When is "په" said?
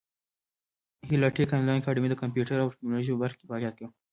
3.13-3.21